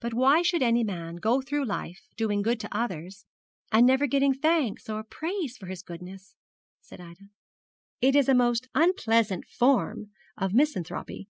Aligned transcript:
'But 0.00 0.14
why 0.14 0.40
should 0.40 0.62
any 0.62 0.82
man 0.82 1.16
go 1.16 1.42
through 1.42 1.66
life 1.66 2.00
doing 2.16 2.40
good 2.40 2.58
to 2.60 2.74
others, 2.74 3.26
and 3.70 3.86
never 3.86 4.06
getting 4.06 4.32
thanks 4.32 4.88
or 4.88 5.02
praise 5.04 5.58
for 5.58 5.66
his 5.66 5.82
goodness,' 5.82 6.34
said 6.80 6.98
Ida. 6.98 7.28
'It 8.00 8.16
is 8.16 8.30
a 8.30 8.34
most 8.34 8.68
unpleasant 8.74 9.44
form 9.44 10.12
of 10.38 10.54
misanthropy. 10.54 11.28